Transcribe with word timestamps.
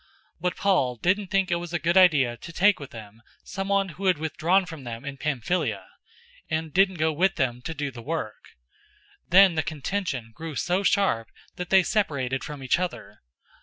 015:038 0.01 0.07
But 0.41 0.55
Paul 0.55 0.95
didn't 0.95 1.27
think 1.27 1.49
that 1.49 1.53
it 1.53 1.57
was 1.57 1.73
a 1.73 1.77
good 1.77 1.95
idea 1.95 2.35
to 2.35 2.51
take 2.51 2.79
with 2.79 2.89
them 2.89 3.21
someone 3.43 3.89
who 3.89 4.07
had 4.07 4.17
withdrawn 4.17 4.65
from 4.65 4.83
them 4.83 5.05
in 5.05 5.15
Pamphylia, 5.17 5.85
and 6.49 6.73
didn't 6.73 6.95
go 6.95 7.13
with 7.13 7.35
them 7.35 7.61
to 7.61 7.73
do 7.75 7.91
the 7.91 8.01
work. 8.01 8.57
015:039 9.25 9.29
Then 9.29 9.53
the 9.53 9.61
contention 9.61 10.31
grew 10.33 10.55
so 10.55 10.81
sharp 10.81 11.27
that 11.57 11.69
they 11.69 11.83
separated 11.83 12.43
from 12.43 12.63
each 12.63 12.79
other. 12.79 13.21